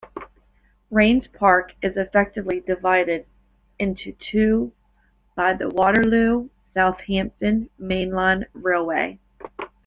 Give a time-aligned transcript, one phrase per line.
[0.89, 3.27] Raynes Park is effectively divided
[3.77, 4.71] into two
[5.35, 9.19] by the Waterloo- Southampton mainline railway.